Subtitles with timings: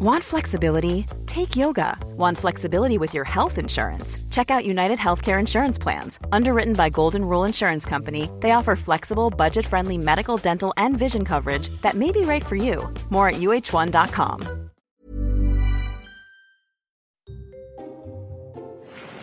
[0.00, 1.06] Want flexibility?
[1.26, 1.98] Take yoga.
[2.16, 4.16] Want flexibility with your health insurance?
[4.30, 6.20] Check out United Healthcare Insurance Plans.
[6.30, 11.24] Underwritten by Golden Rule Insurance Company, they offer flexible, budget friendly medical, dental, and vision
[11.24, 12.88] coverage that may be right for you.
[13.10, 14.70] More at uh1.com.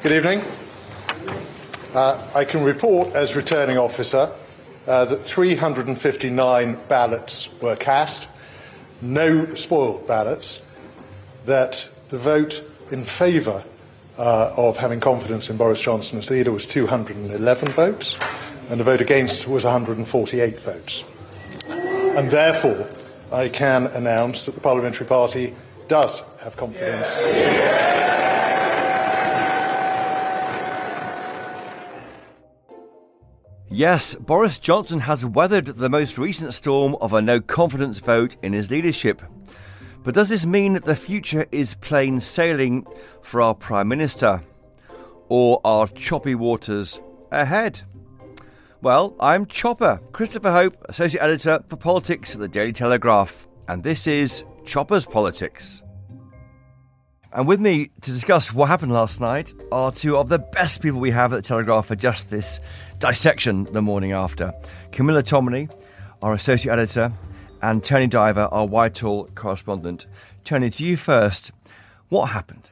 [0.04, 0.42] Good evening.
[1.94, 4.30] Uh, I can report as returning officer
[4.88, 8.28] uh, that 359 ballots were cast,
[9.02, 10.62] no spoiled ballots
[11.46, 13.64] that the vote in favour
[14.18, 18.18] uh, of having confidence in Boris Johnson as leader was 211 votes,
[18.70, 21.04] and the vote against was 148 votes.
[21.68, 22.88] And therefore,
[23.32, 25.54] I can announce that the Parliamentary Party
[25.88, 27.16] does have confidence.
[33.70, 38.54] Yes, Boris Johnson has weathered the most recent storm of a no confidence vote in
[38.54, 39.22] his leadership.
[40.06, 42.86] But does this mean that the future is plain sailing
[43.24, 44.40] for our Prime Minister?
[45.30, 47.00] Or are choppy waters
[47.32, 47.82] ahead?
[48.84, 54.06] Well, I'm Chopper, Christopher Hope, Associate Editor for Politics at the Daily Telegraph, and this
[54.06, 55.82] is Chopper's Politics.
[57.34, 61.00] And with me to discuss what happened last night are two of the best people
[61.00, 62.60] we have at the Telegraph for just this
[63.00, 64.54] dissection the morning after.
[64.92, 65.68] Camilla Tominey,
[66.22, 67.12] our Associate Editor,
[67.62, 70.08] and Tony Diver, our Whitehall correspondent.
[70.44, 71.52] Tony, to you first.
[72.10, 72.70] What happened?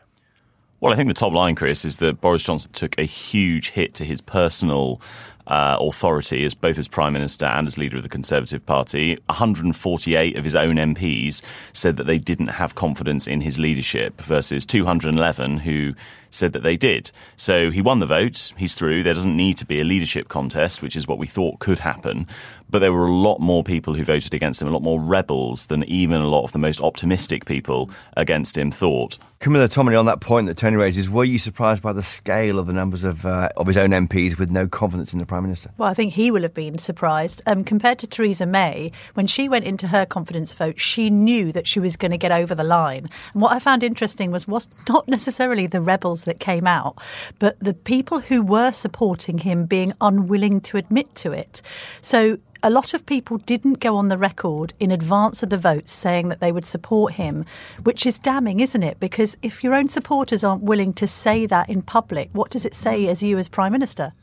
[0.79, 3.93] Well, I think the top line, Chris, is that Boris Johnson took a huge hit
[3.95, 5.01] to his personal
[5.47, 9.17] uh, authority as both as Prime Minister and as leader of the Conservative Party.
[9.27, 11.41] 148 of his own MPs
[11.73, 15.93] said that they didn't have confidence in his leadership versus 211 who
[16.33, 17.11] said that they did.
[17.35, 18.53] So he won the vote.
[18.57, 19.03] He's through.
[19.03, 22.27] There doesn't need to be a leadership contest, which is what we thought could happen.
[22.69, 25.67] But there were a lot more people who voted against him, a lot more rebels
[25.67, 29.17] than even a lot of the most optimistic people against him thought.
[29.43, 32.65] Camilla Tominey, on that point that Tony raises, were you surprised by the scale of
[32.65, 35.69] the numbers of uh, of his own MPs with no confidence in the Prime Minister?
[35.77, 37.41] Well, I think he will have been surprised.
[37.45, 41.67] Um, compared to Theresa May, when she went into her confidence vote, she knew that
[41.67, 43.09] she was going to get over the line.
[43.33, 46.97] And what I found interesting was, was not necessarily the rebels that came out,
[47.39, 51.61] but the people who were supporting him being unwilling to admit to it.
[52.01, 55.91] So a lot of people didn't go on the record in advance of the votes
[55.91, 57.45] saying that they would support him,
[57.83, 59.01] which is damning, isn't it?
[59.01, 62.73] Because if your own supporters aren't willing to say that in public, what does it
[62.73, 64.13] say as you as Prime Minister?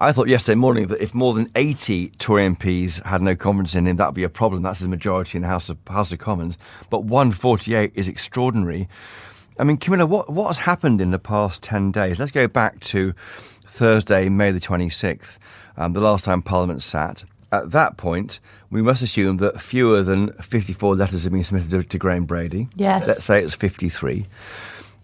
[0.00, 3.86] I thought yesterday morning that if more than 80 Tory MPs had no confidence in
[3.86, 4.62] him, that would be a problem.
[4.62, 6.58] That's his majority in the House of, House of Commons.
[6.90, 8.88] But 148 is extraordinary.
[9.58, 12.18] I mean, Camilla, what, what has happened in the past 10 days?
[12.18, 13.12] Let's go back to
[13.64, 15.38] Thursday, May the 26th,
[15.76, 17.24] um, the last time Parliament sat.
[17.52, 21.82] At that point, we must assume that fewer than 54 letters have been submitted to,
[21.84, 22.68] to Graham Brady.
[22.74, 23.06] Yes.
[23.06, 24.26] Let's say it's 53.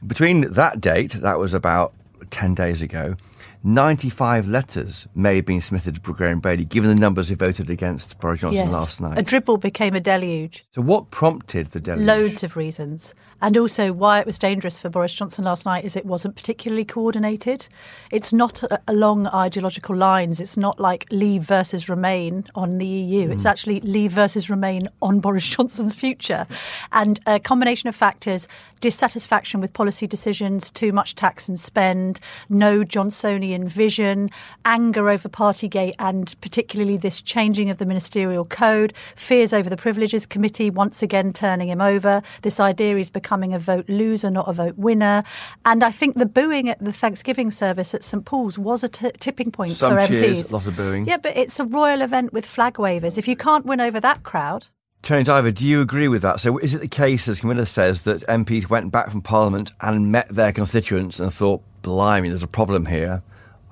[0.06, 1.93] Between that date, that was about
[2.31, 3.16] 10 days ago,
[3.62, 8.19] 95 letters may have been submitted to Graham Brady, given the numbers who voted against
[8.19, 8.72] Boris Johnson yes.
[8.72, 9.19] last night.
[9.19, 10.65] A dribble became a deluge.
[10.71, 12.06] So, what prompted the deluge?
[12.06, 13.15] Loads of reasons.
[13.43, 16.84] And also, why it was dangerous for Boris Johnson last night is it wasn't particularly
[16.84, 17.69] coordinated.
[18.11, 20.41] It's not along ideological lines.
[20.41, 23.28] It's not like Leave versus Remain on the EU.
[23.28, 23.33] Mm.
[23.33, 26.47] It's actually Leave versus Remain on Boris Johnson's future.
[26.93, 28.47] And a combination of factors
[28.81, 32.19] dissatisfaction with policy decisions, too much tax and spend,
[32.49, 34.31] no Johnsonian vision,
[34.65, 40.27] anger over Partygate, and particularly this changing of the ministerial code, fears over the Privileges
[40.27, 42.22] Committee once again turning him over.
[42.43, 45.22] This idea he's becoming a vote loser, not a vote winner.
[45.64, 49.12] And I think the booing at the Thanksgiving service at St Paul's was a t-
[49.20, 50.50] tipping point Some for cheers, MPs.
[50.50, 51.06] A lot of booing.
[51.06, 53.16] Yeah, but it's a royal event with flag wavers.
[53.16, 54.66] If you can't win over that crowd,
[55.02, 56.41] Tony Diver, do you agree with that?
[56.41, 60.10] So, is it the case, as Camilla says, that MPs went back from Parliament and
[60.10, 63.22] met their constituents and thought, blimey, there's a problem here?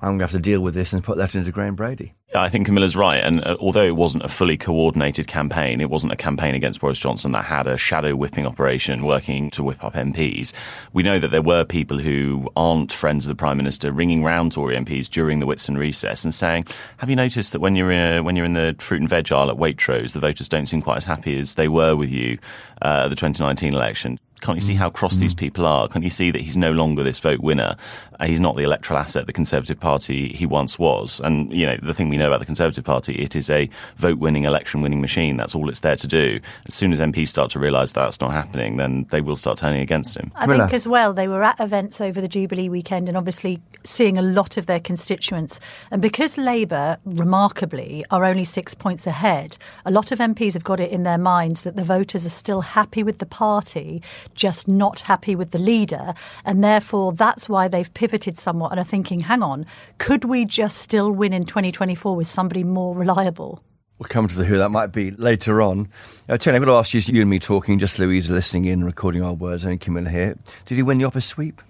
[0.01, 2.13] I'm going to have to deal with this and put that into Graham Brady.
[2.35, 3.23] I think Camilla's right.
[3.23, 6.99] And uh, although it wasn't a fully coordinated campaign, it wasn't a campaign against Boris
[6.99, 10.53] Johnson that had a shadow whipping operation working to whip up MPs.
[10.93, 14.51] We know that there were people who aren't friends of the Prime Minister ringing round
[14.51, 16.65] Tory MPs during the Whitsun recess and saying,
[16.97, 19.49] Have you noticed that when you're in, when you're in the fruit and veg aisle
[19.49, 22.37] at Waitrose, the voters don't seem quite as happy as they were with you
[22.83, 24.19] uh, at the 2019 election?
[24.41, 25.87] Can't you see how cross these people are?
[25.87, 27.75] Can't you see that he's no longer this vote winner?
[28.19, 31.21] Uh, he's not the electoral asset the Conservative Party he once was.
[31.23, 34.17] And, you know, the thing we know about the Conservative Party, it is a vote
[34.17, 35.37] winning, election winning machine.
[35.37, 36.39] That's all it's there to do.
[36.67, 39.81] As soon as MPs start to realise that's not happening, then they will start turning
[39.81, 40.31] against him.
[40.35, 44.17] I think as well, they were at events over the Jubilee weekend and obviously seeing
[44.17, 45.59] a lot of their constituents.
[45.91, 50.79] And because Labour, remarkably, are only six points ahead, a lot of MPs have got
[50.79, 54.01] it in their minds that the voters are still happy with the party
[54.35, 56.13] just not happy with the leader.
[56.45, 59.65] And therefore, that's why they've pivoted somewhat and are thinking, hang on,
[59.97, 63.63] could we just still win in 2024 with somebody more reliable?
[63.99, 65.89] We'll come to the who that might be later on.
[66.29, 68.85] Uh, Tony, I'm going to ask you, you and me talking, just Louise listening in,
[68.85, 70.37] recording our words, and Camilla here.
[70.65, 71.61] Did you win the office sweep?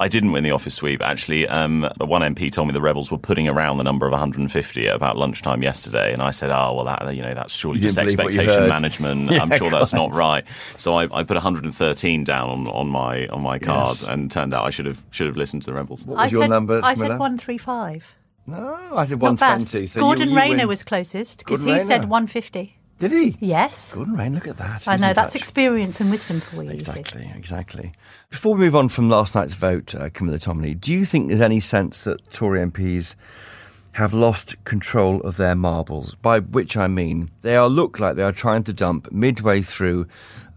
[0.00, 1.46] I didn't win the office sweep, actually.
[1.48, 4.94] Um, one MP told me the Rebels were putting around the number of 150 at
[4.94, 8.68] about lunchtime yesterday, and I said, oh, well, that, you know, that's surely just expectation
[8.68, 9.30] management.
[9.30, 10.44] yeah, I'm sure that's not right.
[10.76, 14.08] So I, I, put 113 down on, on my on my card, yes.
[14.08, 16.06] and turned out I should have should have listened to the Rebels.
[16.06, 18.16] What was I your said, number, I said 135.
[18.46, 19.86] No, I said 120.
[19.86, 20.68] So Gordon you, you Rayner win.
[20.68, 21.84] was closest because he Rayner.
[21.84, 22.77] said 150.
[22.98, 23.36] Did he?
[23.40, 23.94] Yes.
[23.94, 24.34] Gordon rain.
[24.34, 24.88] look at that.
[24.88, 26.70] I know, that's experience and wisdom for you.
[26.70, 27.92] Exactly, exactly.
[28.30, 31.40] Before we move on from last night's vote, uh, Camilla Tominey, do you think there's
[31.40, 33.14] any sense that Tory MPs
[33.92, 36.16] have lost control of their marbles?
[36.16, 40.08] By which I mean, they are look like they are trying to dump midway through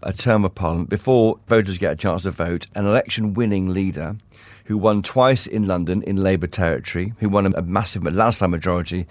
[0.02, 4.16] a term of parliament before voters get a chance to vote an election winning leader
[4.64, 9.06] who won twice in London in Labour territory, who won a massive landslide majority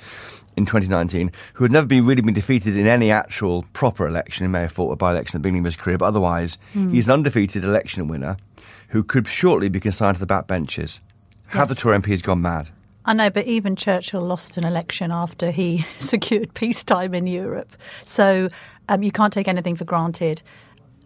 [0.55, 4.45] in 2019, who had never been really been defeated in any actual proper election.
[4.45, 6.93] He may have fought a by-election at the beginning of his career, but otherwise, mm.
[6.93, 8.37] he's an undefeated election winner
[8.89, 10.99] who could shortly be consigned to the backbenches.
[11.47, 11.77] Have yes.
[11.77, 12.69] the Tory MPs gone mad?
[13.03, 17.75] I know, but even Churchill lost an election after he secured peacetime in Europe.
[18.03, 18.49] So
[18.89, 20.41] um, you can't take anything for granted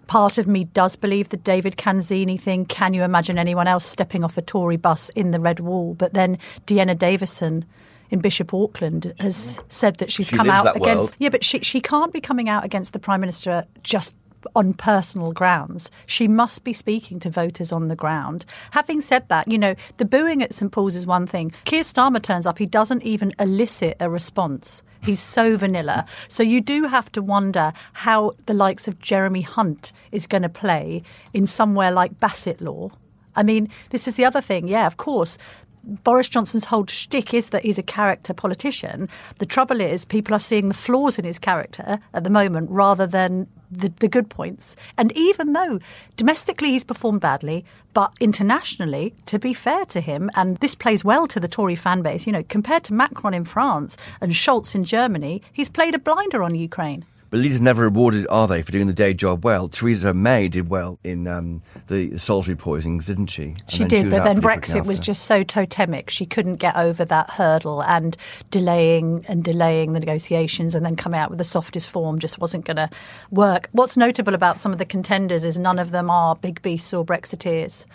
[0.07, 2.65] part of me does believe the David Canzini thing.
[2.65, 5.93] Can you imagine anyone else stepping off a Tory bus in the Red Wall?
[5.93, 6.37] But then
[6.67, 7.65] Dehenna Davison
[8.09, 10.97] in Bishop Auckland has said that she's she come out against.
[10.97, 11.15] World.
[11.19, 14.15] Yeah, but she she can't be coming out against the Prime Minister just
[14.55, 15.89] on personal grounds.
[16.05, 18.45] She must be speaking to voters on the ground.
[18.71, 21.51] Having said that, you know, the booing at St Paul's is one thing.
[21.63, 24.83] Keir Starmer turns up, he doesn't even elicit a response.
[25.05, 26.05] He's so vanilla.
[26.27, 30.49] So you do have to wonder how the likes of Jeremy Hunt is going to
[30.49, 32.91] play in somewhere like Bassetlaw.
[33.35, 34.67] I mean, this is the other thing.
[34.67, 35.37] Yeah, of course,
[35.83, 39.07] Boris Johnson's whole shtick is that he's a character politician.
[39.37, 43.05] The trouble is, people are seeing the flaws in his character at the moment rather
[43.05, 44.75] than the, the good points.
[44.97, 45.79] And even though
[46.15, 51.27] domestically he's performed badly, but internationally, to be fair to him, and this plays well
[51.27, 54.83] to the Tory fan base, you know, compared to Macron in France and Scholz in
[54.83, 57.05] Germany, he's played a blinder on Ukraine.
[57.35, 59.67] But leaders never rewarded, are they, for doing the day job well?
[59.67, 63.43] Theresa May did well in um, the Salisbury poisonings, didn't she?
[63.43, 66.09] And she did, she but then Brexit was just so totemic.
[66.09, 68.15] She couldn't get over that hurdle, and
[68.51, 72.63] delaying and delaying the negotiations and then coming out with the softest form just wasn't
[72.63, 72.89] going to
[73.31, 73.67] work.
[73.73, 77.03] What's notable about some of the contenders is none of them are big beasts or
[77.03, 77.85] Brexiteers.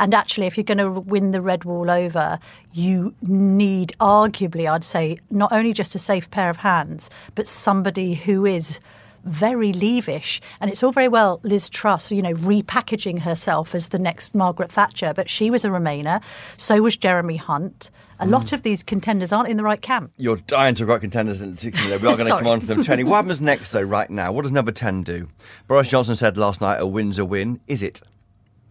[0.00, 2.40] And actually, if you're going to win the Red Wall over,
[2.72, 8.14] you need, arguably, I'd say, not only just a safe pair of hands, but somebody
[8.14, 8.80] who is
[9.24, 10.40] very leavish.
[10.58, 14.72] And it's all very well Liz Truss, you know, repackaging herself as the next Margaret
[14.72, 16.22] Thatcher, but she was a Remainer.
[16.56, 17.90] So was Jeremy Hunt.
[18.18, 18.30] A mm.
[18.30, 20.12] lot of these contenders aren't in the right camp.
[20.16, 21.98] You're dying to write contenders in particular.
[21.98, 22.82] We are going to come on to them.
[22.82, 24.32] Tony, what happens next, though, right now?
[24.32, 25.28] What does number 10 do?
[25.68, 27.60] Boris Johnson said last night a win's a win.
[27.66, 28.00] Is it?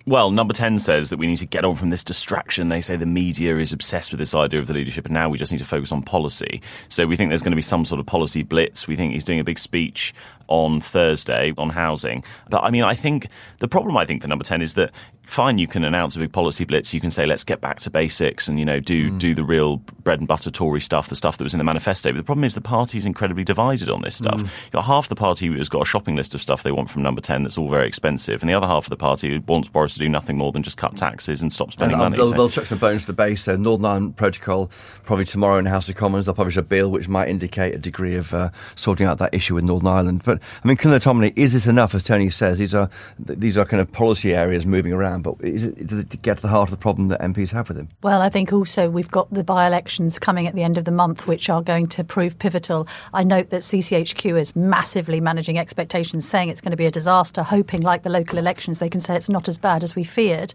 [0.06, 2.70] Well, number 10 says that we need to get on from this distraction.
[2.70, 5.38] They say the media is obsessed with this idea of the leadership, and now we
[5.38, 6.62] just need to focus on policy.
[6.88, 8.88] So we think there's going to be some sort of policy blitz.
[8.88, 10.14] We think he's doing a big speech
[10.50, 12.24] on Thursday on housing.
[12.50, 13.28] But I mean, I think
[13.60, 14.92] the problem I think for number 10 is that
[15.22, 16.92] fine, you can announce a big policy blitz.
[16.94, 19.20] You can say, let's get back to basics and, you know, do, mm.
[19.20, 22.12] do the real bread and butter Tory stuff, the stuff that was in the manifesto.
[22.12, 24.42] But the problem is the party is incredibly divided on this stuff.
[24.42, 24.64] Mm.
[24.64, 26.90] You've got half the party who has got a shopping list of stuff they want
[26.90, 28.42] from number 10 that's all very expensive.
[28.42, 30.78] And the other half of the party wants Boris to do nothing more than just
[30.78, 32.18] cut taxes and stop spending and, money.
[32.18, 32.36] They'll, so.
[32.36, 33.44] they'll chuck some bones to the base.
[33.44, 34.72] So Northern Ireland Protocol,
[35.06, 37.80] probably tomorrow in the House of Commons, they'll publish a bill which might indicate a
[37.80, 40.22] degree of uh, sorting out that issue with Northern Ireland.
[40.24, 41.94] But, I mean, Camilla Tom is this enough?
[41.96, 45.24] As Tony says, these are these are kind of policy areas moving around.
[45.24, 47.68] But is it, does it get to the heart of the problem that MPs have
[47.70, 47.90] with him?
[48.02, 51.28] Well, I think also we've got the by-elections coming at the end of the month,
[51.28, 52.88] which are going to prove pivotal.
[53.14, 57.44] I note that CCHQ is massively managing expectations, saying it's going to be a disaster,
[57.44, 60.54] hoping, like the local elections, they can say it's not as bad as we feared.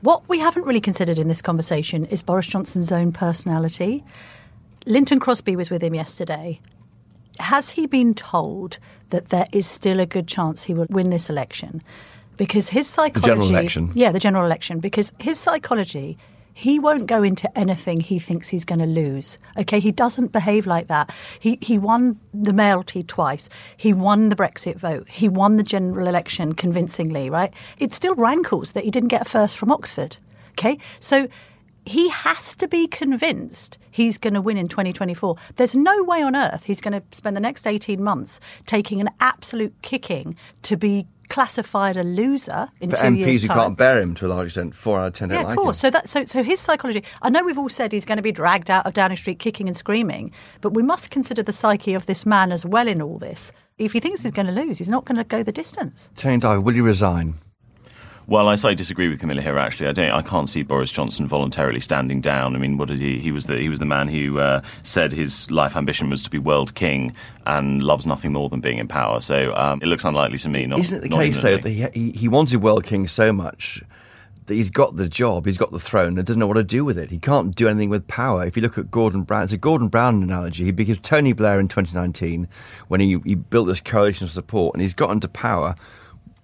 [0.00, 4.04] What we haven't really considered in this conversation is Boris Johnson's own personality.
[4.86, 6.60] Lynton Crosby was with him yesterday
[7.38, 8.78] has he been told
[9.10, 11.82] that there is still a good chance he will win this election?
[12.36, 13.20] Because his psychology.
[13.20, 13.90] The general election.
[13.94, 14.80] Yeah, the general election.
[14.80, 16.18] Because his psychology,
[16.54, 19.38] he won't go into anything he thinks he's going to lose.
[19.58, 21.12] Okay, he doesn't behave like that.
[21.38, 23.48] He he won the mayoralty twice.
[23.76, 25.08] He won the Brexit vote.
[25.08, 27.28] He won the general election convincingly.
[27.28, 27.52] Right?
[27.78, 30.16] It still rankles that he didn't get a first from Oxford.
[30.52, 31.28] Okay, so
[31.84, 35.36] he has to be convinced he's going to win in 2024.
[35.56, 39.10] There's no way on earth he's going to spend the next 18 months taking an
[39.20, 43.56] absolute kicking to be classified a loser in For two MPs years' who time.
[43.58, 45.62] can't bear him to a large extent, four out of ten don't Yeah, like of
[45.62, 45.76] course.
[45.82, 45.88] him.
[45.88, 47.02] So that so so his psychology.
[47.22, 49.68] I know we've all said he's going to be dragged out of Downing Street kicking
[49.68, 53.18] and screaming, but we must consider the psyche of this man as well in all
[53.18, 53.52] this.
[53.78, 56.08] If he thinks he's going to lose, he's not going to go the distance.
[56.16, 57.34] Tony Diver, will you resign?
[58.26, 59.58] Well, I slightly disagree with Camilla here.
[59.58, 60.10] Actually, I don't.
[60.10, 62.56] I can't see Boris Johnson voluntarily standing down.
[62.56, 63.18] I mean, what did he?
[63.18, 66.30] He was the he was the man who uh, said his life ambition was to
[66.30, 67.14] be world king
[67.46, 69.20] and loves nothing more than being in power.
[69.20, 70.64] So um, it looks unlikely to me.
[70.64, 73.82] Not, Isn't it the case though that he, he he wanted World King so much
[74.46, 76.84] that he's got the job, he's got the throne, and doesn't know what to do
[76.84, 77.10] with it.
[77.10, 78.46] He can't do anything with power.
[78.46, 80.64] If you look at Gordon Brown, it's a Gordon Brown analogy.
[80.64, 82.48] He became Tony Blair in 2019
[82.88, 85.74] when he, he built this coalition of support, and he's got into power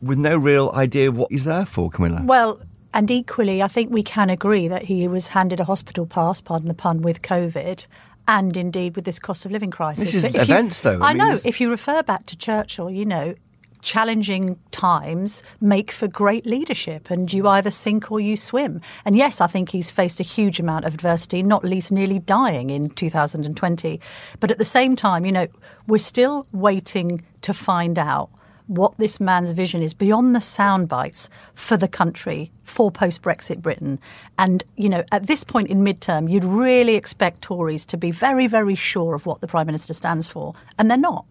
[0.03, 2.23] with no real idea of what he's there for, Camilla.
[2.25, 2.61] Well,
[2.93, 6.69] and equally, I think we can agree that he was handed a hospital pass, pardon
[6.69, 7.87] the pun, with COVID.
[8.29, 10.05] And indeed, with this cost of living crisis.
[10.13, 11.01] This is if you- events, though.
[11.01, 11.31] I I, mean, know.
[11.33, 13.35] this- If you refer back to Churchill, you know,
[13.83, 18.81] challenging times make for great leadership, and you either sink or you swim.
[19.05, 22.71] And yes, I think he's faced a huge amount of adversity, not least nearly dying
[22.71, 24.01] in 2020.
[24.39, 25.47] But at the same time, you know,
[25.87, 28.29] we're still waiting to find out
[28.71, 33.61] what this man's vision is beyond the sound bites for the country, for post Brexit
[33.61, 33.99] Britain.
[34.39, 38.47] And, you know, at this point in midterm, you'd really expect Tories to be very,
[38.47, 40.55] very sure of what the Prime Minister stands for.
[40.79, 41.27] And they're not.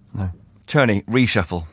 [0.68, 1.66] Tony, reshuffle.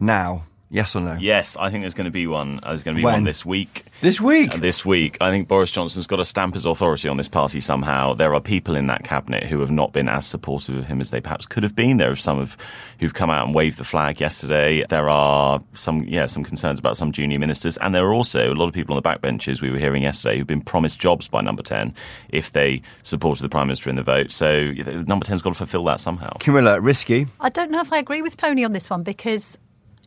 [0.00, 0.42] Now.
[0.68, 1.16] Yes or no?
[1.20, 2.58] Yes, I think there's going to be one.
[2.62, 3.14] uh, There's going to be When?
[3.14, 3.84] one this week.
[4.00, 4.52] This week?
[4.52, 7.60] Uh, This week, I think Boris Johnson's got to stamp his authority on this party
[7.60, 8.14] somehow.
[8.14, 11.10] There are people in that cabinet who have not been as supportive of him as
[11.12, 11.98] they perhaps could have been.
[11.98, 12.56] There are some of
[12.98, 14.82] who've come out and waved the flag yesterday.
[14.88, 18.56] There are some, yeah, some concerns about some junior ministers, and there are also a
[18.56, 21.42] lot of people on the backbenches we were hearing yesterday who've been promised jobs by
[21.42, 21.94] Number Ten
[22.30, 24.32] if they supported the Prime Minister in the vote.
[24.32, 26.32] So you Number Ten's got to fulfil that somehow.
[26.40, 27.26] Camilla, risky.
[27.40, 29.58] I don't know if I agree with Tony on this one because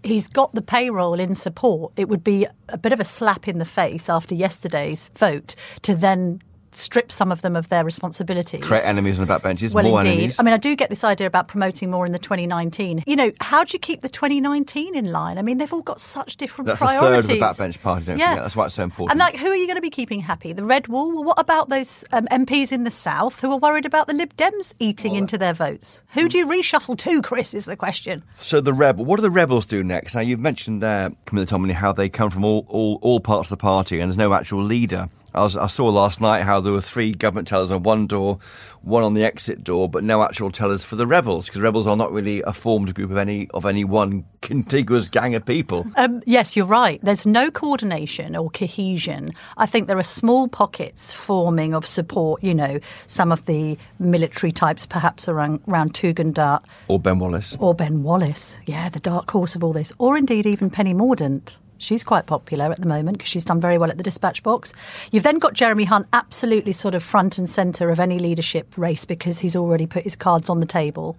[0.03, 1.93] he's got the payroll in support.
[1.95, 5.95] It would be a bit of a slap in the face after yesterday's vote to
[5.95, 6.41] then
[6.71, 8.61] strip some of them of their responsibilities.
[8.63, 9.73] Create enemies on the backbenches.
[9.73, 10.11] Well, more indeed.
[10.11, 10.39] enemies.
[10.39, 13.03] I mean, I do get this idea about promoting more in the 2019.
[13.05, 15.37] You know, how do you keep the 2019 in line?
[15.37, 17.25] I mean, they've all got such different That's a priorities.
[17.27, 18.37] third of the backbench party, don't forget.
[18.37, 19.11] That's why it's so important.
[19.11, 20.53] And like, who are you going to be keeping happy?
[20.53, 21.13] The Red Wall?
[21.13, 24.35] Well, what about those um, MPs in the South who are worried about the Lib
[24.35, 26.01] Dems eating into their votes?
[26.13, 28.23] Who do you reshuffle to, Chris, is the question.
[28.35, 30.15] So the rebel, what do the rebels do next?
[30.15, 33.57] Now you've mentioned there, Camilla Tominey, how they come from all, all, all parts of
[33.57, 35.09] the party, and there's no actual leader.
[35.33, 38.39] I, was, I saw last night how there were three government tellers on one door,
[38.81, 41.95] one on the exit door, but no actual tellers for the rebels because rebels are
[41.95, 45.85] not really a formed group of any of any one contiguous gang of people.
[45.97, 46.99] Um, yes, you're right.
[47.03, 49.31] There's no coordination or cohesion.
[49.57, 52.43] I think there are small pockets forming of support.
[52.43, 57.55] You know, some of the military types, perhaps around, around Tugendhat Or Ben Wallace.
[57.59, 58.59] or Ben Wallace.
[58.65, 59.93] Yeah, the dark horse of all this.
[59.99, 61.57] Or indeed even Penny Mordaunt.
[61.79, 64.73] She's quite popular at the moment because she's done very well at the dispatch box.
[65.11, 69.05] You've then got Jeremy Hunt absolutely sort of front and centre of any leadership race
[69.05, 71.17] because he's already put his cards on the table.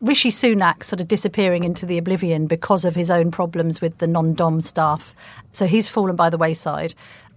[0.00, 4.06] Rishi Sunak sort of disappearing into the oblivion because of his own problems with the
[4.06, 5.14] non dom staff.
[5.52, 6.94] So he's fallen by the wayside.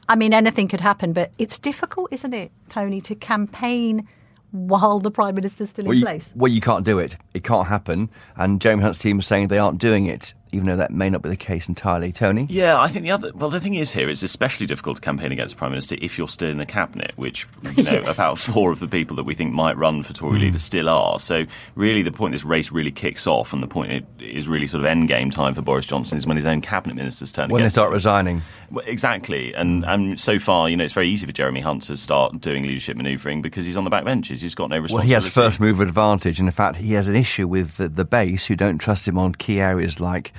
[0.10, 4.08] I mean, anything could happen, but it's difficult, isn't it, Tony, to campaign
[4.52, 6.34] while the Prime Minister's still Well in you, place?
[6.36, 7.16] well, you can't do it.
[7.34, 8.10] It can't happen.
[8.36, 11.22] And Jeremy Hunt's team is saying they aren't doing it, even though that may not
[11.22, 12.12] be the case entirely.
[12.12, 12.48] Tony?
[12.50, 13.32] Yeah, I think the other.
[13.34, 16.18] Well, the thing is here, it's especially difficult to campaign against the prime minister if
[16.18, 18.16] you're still in the cabinet, which you know Yes.
[18.16, 20.46] about four of the people that we think might run for Tory hmm.
[20.46, 21.20] leader still are.
[21.20, 24.68] So really, the point this race really kicks off, and the point it is really
[24.68, 27.50] sort of end game time for Boris Johnson is when his own cabinet ministers turn
[27.50, 27.94] When they against start him.
[27.94, 28.42] resigning.
[28.70, 29.90] Well, exactly, and hmm.
[29.90, 32.98] and so far, you know, it's very easy for Jeremy Hunt to start doing leadership
[32.98, 34.42] manoeuvring because he's on the backbenches.
[34.42, 35.08] He's got no Well, responsibility.
[35.08, 38.06] he has first mover advantage, and in fact, he has an issue with the, the
[38.06, 40.34] base who don't trust him on key areas like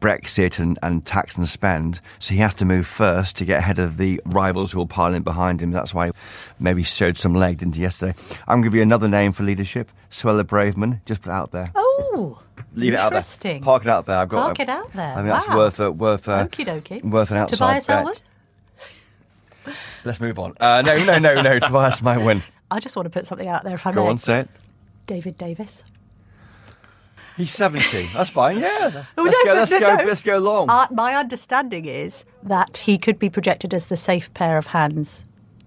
[0.00, 2.00] Brexit and, and tax and spend.
[2.18, 5.14] So he has to move first to get ahead of the rivals who will pile
[5.14, 5.70] in behind him.
[5.70, 6.10] That's why
[6.58, 8.14] maybe he showed some leg into yesterday.
[8.46, 11.02] I'm going to give you another name for leadership Suella Braverman.
[11.06, 11.70] Just put it out there.
[11.74, 12.40] Oh,
[12.74, 13.60] Leave it out there.
[13.60, 14.18] Park it out there.
[14.18, 15.12] I've got Park it out there.
[15.14, 15.56] I mean, that's Wow.
[15.56, 17.02] worth a, worth a, Okie dokie.
[17.04, 17.98] worth an outside Tobias bet.
[18.00, 18.20] Ellwood?
[20.04, 20.54] Let's move on.
[20.60, 21.58] Uh, no, no, no, no.
[21.60, 22.42] Tobias might win.
[22.70, 24.10] I just want to put something out there if I Go may.
[24.10, 24.48] on, say it.
[25.06, 25.82] David Davis.
[27.36, 28.06] He's 70.
[28.14, 28.58] That's fine.
[28.58, 29.04] Yeah.
[29.18, 29.54] Oh, Let's no, go.
[29.58, 29.96] Let's no, go.
[29.96, 30.04] no.
[30.04, 30.70] Let's go long.
[30.70, 35.24] Uh, my understanding is that he could be projected as the safe pair of hands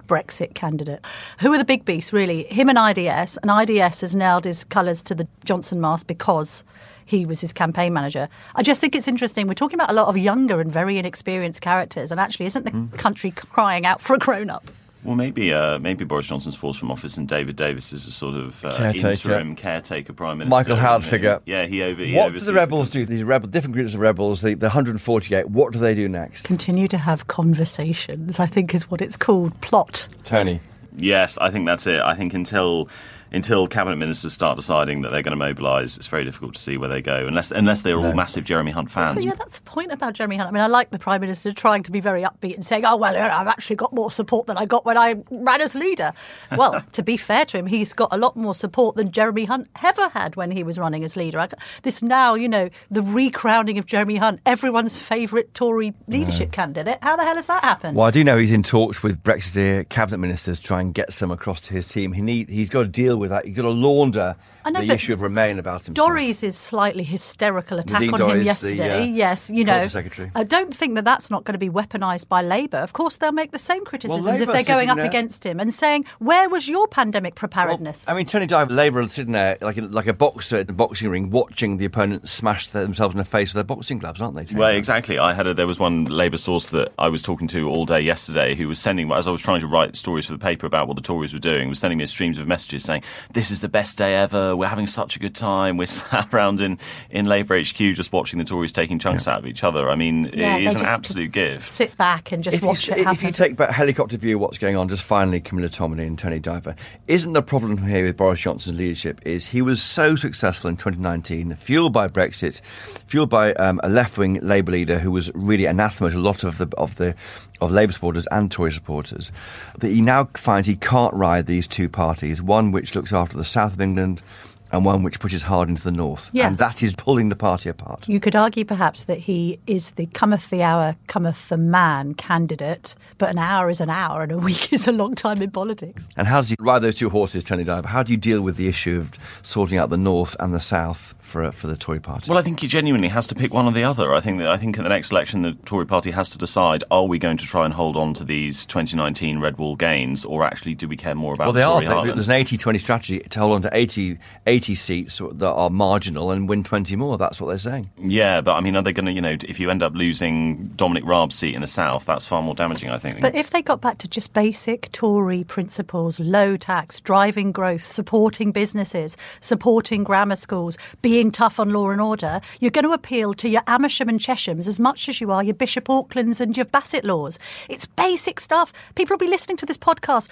[0.07, 1.05] Brexit candidate.
[1.41, 2.43] Who are the big beasts, really?
[2.43, 3.37] Him and IDS.
[3.43, 6.63] And IDS has nailed his colours to the Johnson mask because
[7.05, 8.29] he was his campaign manager.
[8.55, 9.47] I just think it's interesting.
[9.47, 12.71] We're talking about a lot of younger and very inexperienced characters, and actually, isn't the
[12.71, 12.87] Hmm.
[12.97, 14.69] country crying out for a grown up?
[15.07, 18.35] Well, maybe uh, maybe Boris Johnson's forced from office and David Davis is a sort
[18.35, 19.07] of uh, Caretaker.
[19.07, 20.49] interim caretaker prime minister.
[20.49, 21.41] Michael Howard figure.
[21.45, 22.03] Yeah, he over.
[22.03, 23.05] He what do the rebels do?
[23.05, 25.49] These rebel, different groups of rebels, the, the 148.
[25.49, 26.43] What do they do next?
[26.43, 29.59] Continue to have conversations, I think is what it's called.
[29.61, 30.09] Plot.
[30.25, 30.59] Tony.
[30.97, 32.01] Yes, I think that's it.
[32.01, 32.89] I think until
[33.31, 36.77] until cabinet ministers start deciding that they're going to mobilise, it's very difficult to see
[36.77, 39.21] where they go, unless unless they're all massive Jeremy Hunt fans.
[39.21, 40.49] So yeah, that's the point about Jeremy Hunt.
[40.49, 42.95] I mean, I like the Prime Minister trying to be very upbeat and saying, "Oh
[42.95, 46.13] well, I've actually got more support than I got when I ran as leader."
[46.55, 49.67] Well, to be fair to him, he's got a lot more support than Jeremy Hunt
[49.83, 51.39] ever had when he was running as leader.
[51.39, 51.49] I,
[51.83, 56.99] this now, you know, the recrowning of Jeremy Hunt, everyone's favourite Tory leadership candidate.
[57.01, 57.97] How the hell has that happened?
[57.97, 60.93] Well, I do know he's in talks with Brexiteer cabinet ministers trying to try and
[60.93, 62.13] get some across to his team.
[62.13, 63.45] He need, he's got to deal with that.
[63.45, 64.35] He's got to launder
[64.69, 66.09] know, the issue of Remain about himself.
[66.09, 69.01] Dorries' is slightly hysterical attack Nadine on him Dorries, the, yesterday.
[69.03, 70.31] uh, yes, you know, Secretary.
[70.35, 72.77] I don't think that that's not going to be weaponised by Labour.
[72.77, 75.73] Of course, they'll make the same criticisms if they're going up there- against him and
[75.73, 79.77] saying, "Where was your pandemic preparedness?" I mean, Tony Diver, Labour are sitting there like
[79.77, 83.23] a, like a boxer in a boxing ring, watching the opponent smash themselves in the
[83.23, 84.45] face with their boxing gloves, aren't they?
[84.45, 85.19] Tony Well, exactly.
[85.19, 88.01] I had a, there was one Labour source that I was talking to all day
[88.01, 90.87] yesterday who was sending, as I was trying to write stories for the paper about
[90.87, 93.03] what the Tories were doing, was sending me streams of messages saying,
[93.33, 94.55] "This is the best day ever.
[94.55, 95.77] We're having such a good time.
[95.77, 99.47] We're sat around in, in Labour HQ just watching the Tories taking chunks out of
[99.47, 99.89] each other.
[99.89, 102.89] I mean, Yeah, it is an absolute gift." Sit back and just If you, watch
[102.89, 103.13] it happen.
[103.13, 106.17] if you take back helicopter view of what's going on, just finally, Camilla Tominey and
[106.17, 106.75] Tony Diver,
[107.07, 111.53] isn't the problem here with Boris Johnson's leadership is he was so successful in 2019,
[111.55, 116.17] fueled by Brexit, fueled by um, a left-wing Labour leader who was really anathema to
[116.17, 117.15] a lot of the of the
[117.61, 119.31] of Labour supporters and Tory supporters,
[119.79, 123.45] that he now finds he can't ride these two parties, one which looks after the
[123.45, 124.21] south of England.
[124.71, 126.29] And one which pushes hard into the north.
[126.33, 126.47] Yeah.
[126.47, 128.07] And that is pulling the party apart.
[128.07, 132.95] You could argue perhaps that he is the cometh the hour, cometh the man candidate,
[133.17, 136.07] but an hour is an hour and a week is a long time in politics.
[136.17, 137.87] And how do you ride those two horses, Tony Diver?
[137.87, 141.13] How do you deal with the issue of sorting out the north and the south
[141.19, 142.29] for for the Tory party?
[142.29, 144.13] Well, I think he genuinely has to pick one or the other.
[144.13, 146.83] I think that I think in the next election, the Tory party has to decide:
[146.91, 150.43] Are we going to try and hold on to these 2019 red wall gains, or
[150.43, 152.05] actually do we care more about well, the they Tory are.
[152.05, 152.13] heartland?
[152.15, 156.47] There's an 80-20 strategy to hold on to 80, 80 seats that are marginal and
[156.47, 157.17] win 20 more.
[157.17, 157.89] That's what they're saying.
[157.97, 160.67] Yeah, but I mean, are they going to, you know, if you end up losing
[160.75, 163.21] Dominic Raab's seat in the South, that's far more damaging, I think.
[163.21, 168.51] But if they got back to just basic Tory principles, low tax, driving growth, supporting
[168.51, 173.49] businesses, supporting grammar schools, being tough on law and order, you're going to appeal to
[173.49, 177.37] your Amersham and Cheshams as much as you are your Bishop Aucklands and your Bassetlaws.
[177.69, 178.73] It's basic stuff.
[178.95, 180.29] People will be listening to this podcast.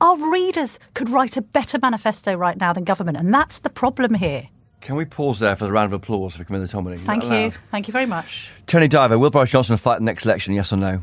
[0.00, 4.14] Our readers could write a better manifesto right now than government, and that's the problem
[4.14, 4.48] here.
[4.80, 6.94] Can we pause there for a round of applause for Camilla Tominey?
[6.94, 7.30] Is Thank you.
[7.30, 7.54] allowed?
[7.72, 8.48] Thank you very much.
[8.66, 11.00] Tony Diver, will Boris Johnson fight the next election, yes or no?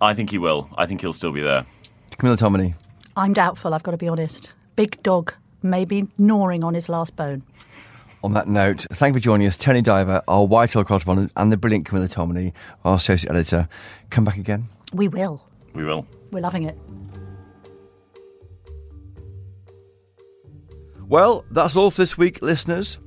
[0.00, 0.68] I think he will.
[0.76, 1.64] I think he'll still be there.
[2.18, 2.74] Camilla Tominey.
[3.16, 4.52] I'm doubtful, I've got to be honest.
[4.76, 7.42] Big dog, maybe gnawing on his last bone.
[8.22, 9.56] On that note, thank you for joining us.
[9.56, 12.52] Tony Diver, our Whitehall correspondent, and the brilliant Camilla Tominey,
[12.84, 13.68] our associate editor.
[14.10, 14.64] Come back again.
[14.92, 15.42] We will.
[15.72, 16.06] We will.
[16.30, 16.78] We're loving it.
[21.08, 22.98] Well, that's all for this week, listeners.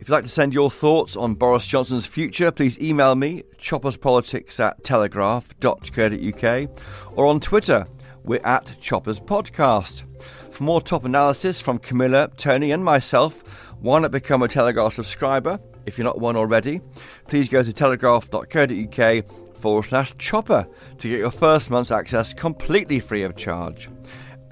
[0.00, 4.58] If you'd like to send your thoughts on Boris Johnson's future, please email me, chopperspolitics
[4.58, 6.70] at telegraph.co.uk,
[7.16, 7.86] or on Twitter,
[8.24, 10.04] we're at Choppers Podcast.
[10.50, 13.42] For more top analysis from Camilla, Tony, and myself,
[13.80, 15.60] why not become a Telegraph subscriber?
[15.84, 16.80] If you're not one already,
[17.28, 19.24] please go to telegraph.co.uk
[19.60, 20.66] forward slash chopper
[20.98, 23.90] to get your first month's access completely free of charge.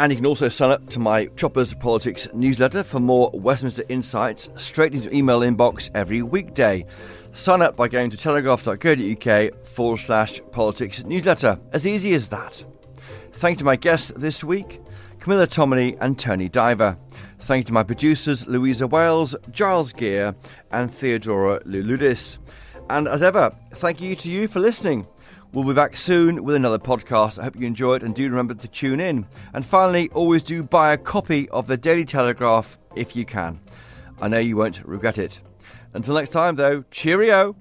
[0.00, 4.48] And you can also sign up to my Choppers Politics newsletter for more Westminster insights
[4.54, 6.86] straight into your email inbox every weekday.
[7.32, 11.58] Sign up by going to telegraph.co.uk forward slash politics newsletter.
[11.72, 12.64] As easy as that.
[13.32, 14.80] Thank you to my guests this week,
[15.18, 16.96] Camilla Tominey and Tony Diver.
[17.40, 20.34] Thank you to my producers, Louisa Wales, Giles Gear,
[20.70, 22.38] and Theodora Luludis.
[22.88, 25.08] And as ever, thank you to you for listening.
[25.52, 27.38] We'll be back soon with another podcast.
[27.38, 29.26] I hope you enjoy it and do remember to tune in.
[29.54, 33.58] And finally, always do buy a copy of the Daily Telegraph if you can.
[34.20, 35.40] I know you won't regret it.
[35.94, 37.56] Until next time, though, cheerio!